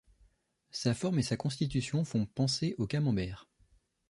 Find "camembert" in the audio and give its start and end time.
2.87-3.47